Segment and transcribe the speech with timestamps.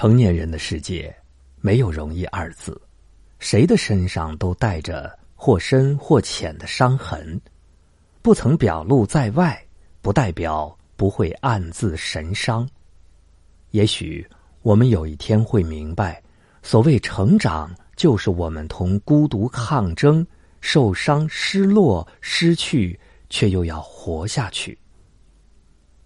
[0.00, 1.14] 成年人的世界，
[1.60, 2.80] 没有容易二字，
[3.38, 7.38] 谁的身上都带着或深或浅的伤痕，
[8.22, 9.62] 不曾表露在外，
[10.00, 12.66] 不代表不会暗自神伤。
[13.72, 14.26] 也许
[14.62, 16.22] 我们有一天会明白，
[16.62, 20.26] 所谓成长，就是我们同孤独抗争，
[20.62, 22.98] 受伤、失落、失去，
[23.28, 24.78] 却又要活下去。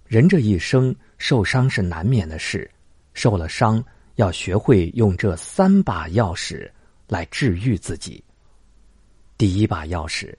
[0.09, 2.69] 人这一生，受伤是难免的事。
[3.15, 3.83] 受了伤，
[4.17, 6.71] 要学会用这三把钥匙
[7.09, 8.23] 来治愈自己。
[9.39, 10.35] 第一把钥匙，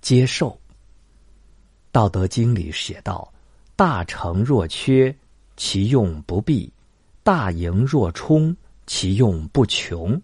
[0.00, 0.50] 接受。
[1.90, 3.32] 《道德经》里写道
[3.74, 5.14] ：“大成若缺，
[5.56, 6.70] 其用不弊；
[7.22, 8.54] 大盈若冲，
[8.86, 10.20] 其用不穷；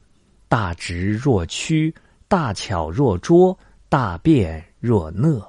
[0.48, 1.92] 大直若屈，
[2.28, 5.42] 大巧若拙，大辩若讷。”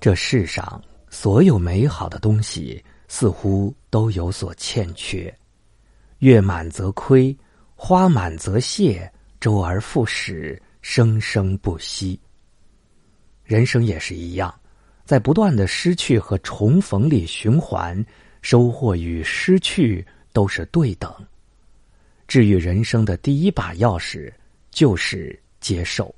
[0.00, 2.82] 这世上所有美好的东西。
[3.12, 5.36] 似乎都有所欠缺，
[6.20, 7.36] 月满则亏，
[7.74, 12.18] 花满则谢，周而复始，生生不息。
[13.42, 14.54] 人生也是一样，
[15.04, 18.02] 在不断的失去和重逢里循环，
[18.42, 21.12] 收获与失去都是对等。
[22.28, 24.32] 治愈人生的第一把钥匙
[24.70, 26.14] 就是接受。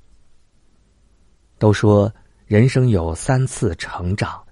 [1.57, 2.13] 都说
[2.45, 4.42] 人生有三次成长。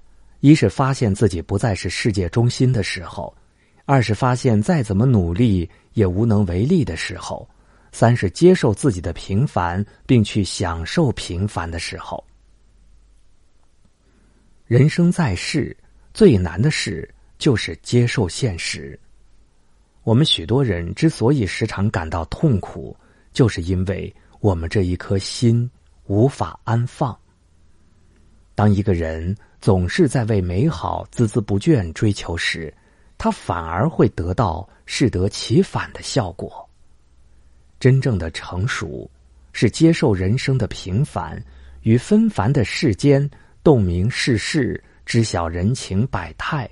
[0.41, 3.33] 一是发现自己不再是世界中心的时候，
[3.85, 7.47] 二是发现再怎么努力也无能为力的时候，
[7.91, 12.23] 三是接受自己的平凡并去享受平凡的时候。
[14.65, 15.77] 人生在世
[16.13, 18.99] 最难的事就是接受现实。
[20.03, 22.97] 我们许多人之所以时常感到痛苦，
[23.31, 25.69] 就是因为我们这一颗心
[26.05, 27.15] 无法安放。
[28.55, 29.35] 当一个人。
[29.61, 32.73] 总是在为美好孜孜不倦追求时，
[33.15, 36.67] 他反而会得到适得其反的效果。
[37.79, 39.07] 真正的成熟，
[39.53, 41.39] 是接受人生的平凡
[41.83, 43.29] 与纷繁的世间，
[43.63, 46.67] 洞明世事，知晓人情百态，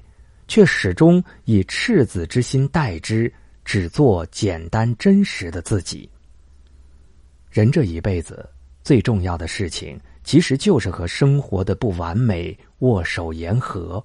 [0.48, 3.31] 却始终以赤子之心待之，
[3.64, 6.09] 只做简单真实的自己。
[7.52, 8.50] 人这一辈子
[8.84, 10.02] 最重要的事情。
[10.30, 14.00] 其实就是和生活的不完美握手言和。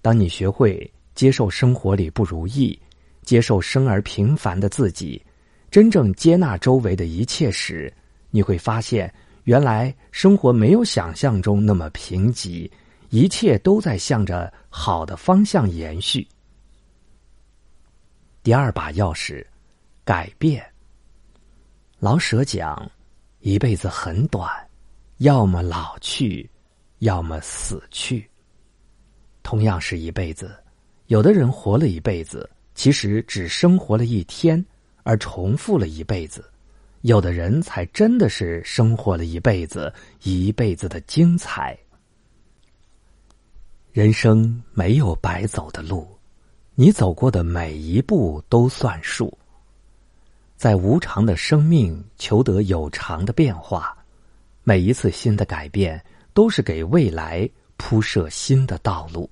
[0.00, 2.80] 当你学会接受生活里不如意，
[3.22, 5.20] 接受生而平凡的自己，
[5.68, 7.92] 真正接纳周围的一切时，
[8.30, 9.12] 你会发现，
[9.42, 12.70] 原来生活没有想象中那么贫瘠，
[13.08, 16.24] 一切都在向着好的方向延续。
[18.44, 19.44] 第二把钥匙，
[20.04, 20.64] 改变。
[21.98, 22.88] 老舍讲，
[23.40, 24.69] 一辈子很短。
[25.20, 26.48] 要么老去，
[27.00, 28.26] 要么死去。
[29.42, 30.56] 同样是一辈子，
[31.08, 34.64] 有的人活了一辈子，其实只生活了一天，
[35.02, 36.40] 而重复了一辈子；
[37.02, 39.92] 有的人才真的是生活了一辈子，
[40.22, 41.78] 一辈子的精彩。
[43.92, 46.08] 人生没有白走的路，
[46.74, 49.36] 你走过的每一步都算数。
[50.56, 53.94] 在无常的生命求得有常的变化。
[54.62, 56.02] 每一次新的改变，
[56.34, 59.28] 都是给未来铺设新的道路。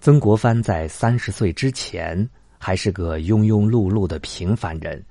[0.00, 2.28] 曾国藩在三十岁之前
[2.58, 5.04] 还是个庸庸碌碌的平凡人，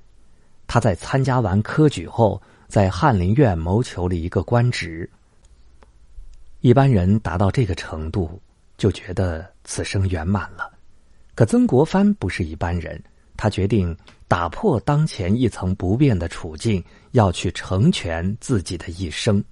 [0.66, 5.08] 他在参加完科举后，在翰林院谋求了一个官职。
[6.60, 8.40] 一般人达到这个程度，
[8.78, 10.72] 就觉得此生圆满了。
[11.34, 13.00] 可曾国藩不是一般人，
[13.36, 13.94] 他决定。
[14.28, 16.82] 打破当前一层不变的处境，
[17.12, 19.42] 要去成全自己的一生。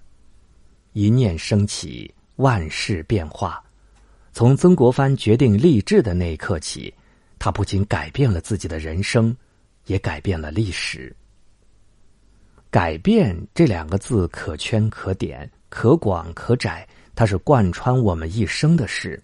[0.92, 3.62] 一念升起，万事变化。
[4.32, 6.92] 从曾国藩决定立志的那一刻起，
[7.38, 9.36] 他不仅改变了自己的人生，
[9.86, 11.14] 也改变了历史。
[12.68, 19.22] 改变这两个字，可圈可点，可广可窄，它是贯穿我们一生的事。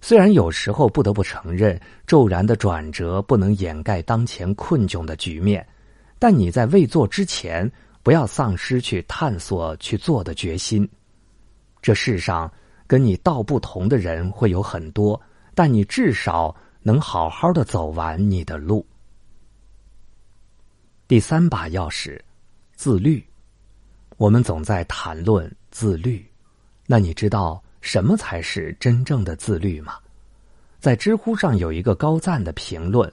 [0.00, 5.66] 虽然有时候不得不承认，骤然的转折不能掩盖当前困窘的局面，
[6.18, 7.70] 但你在未做之前，
[8.02, 10.88] 不要丧失去探索、去做的决心。
[11.82, 12.52] 这世上
[12.86, 15.20] 跟你道不同的人会有很多，
[15.54, 18.86] 但你至少能好好的走完你的路。
[21.08, 22.20] 第三把钥匙，
[22.74, 23.24] 自律。
[24.18, 26.24] 我们总在谈论自律，
[26.86, 27.62] 那你知道？
[27.86, 29.94] 什么才是真正的自律吗？
[30.80, 33.10] 在知乎上有一个高赞的评论：“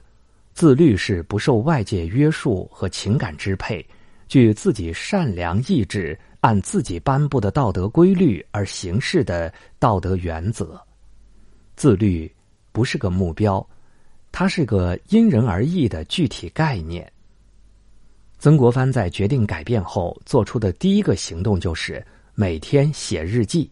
[0.52, 3.86] 自律是不受外界约束和情感支配，
[4.26, 10.84] 据自己善良意志，按自己颁布的道德规律而行事的道德原则。
[11.76, 12.28] 自律
[12.72, 13.64] 不是个目标，
[14.32, 17.08] 它是个因人而异的具体概念。
[18.40, 22.04] 曾国藩在决定改变后做出的第一个行动就是
[22.34, 23.70] 每天写日记。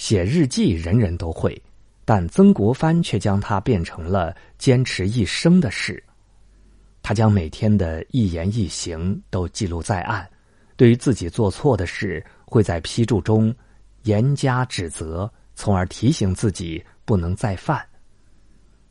[0.00, 1.62] 写日记人人都会，
[2.06, 6.02] 但曾国藩却将它变成了坚持一生的事。
[7.02, 10.26] 他将每天的一言一行都记录在案，
[10.74, 13.54] 对于自己做错的事，会在批注中
[14.04, 17.86] 严加指责，从而提醒自己不能再犯。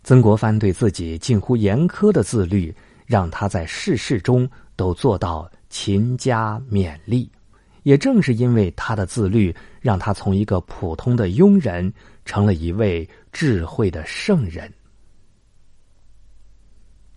[0.04, 2.72] 曾国藩对自己近乎严苛的自律，
[3.08, 7.28] 让他在事事中都做到勤加勉励。
[7.90, 9.52] 也正是因为他的自律，
[9.82, 11.92] 让他从一个普通的庸人，
[12.24, 14.72] 成了一位智慧的圣人。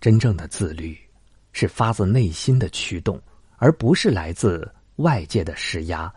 [0.01, 0.97] 真正的自律，
[1.51, 3.21] 是发自内心的驱动，
[3.57, 6.11] 而不是来自外界的施压。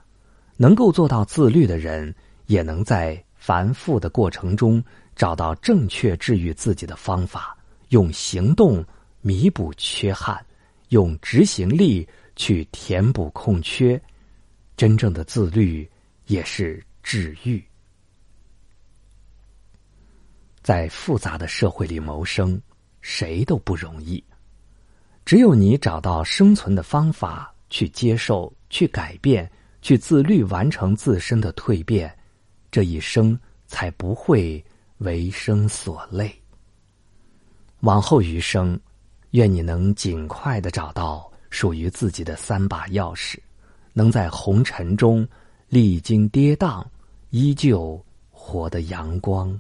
[0.56, 2.14] 能够做到自律的人，
[2.47, 4.82] 也能在繁复的过程中。
[5.14, 7.55] 找到正确治愈自己的方法，
[7.91, 8.82] 用行动
[9.20, 10.43] 弥补缺憾，
[10.88, 14.00] 用执行力去填补空缺。
[14.76, 15.88] 真正的自律
[16.26, 17.62] 也是治愈。
[20.62, 22.61] 在复杂的社会里谋生，
[23.00, 24.23] 谁都不容易。
[25.25, 29.50] 只有你找到生存的方法，去接受、去改变、
[29.82, 32.17] 去自律，完成自身的蜕变，
[32.70, 34.64] 这一生才不会。
[35.00, 36.34] 为生所累，
[37.81, 38.81] 往后余生，
[39.32, 43.38] 愿你能尽快的找到属于自己的三把钥匙，
[43.98, 45.26] 能在红尘中
[45.70, 46.84] 历经跌宕，
[47.31, 47.98] 依旧
[48.31, 49.58] 活得阳光。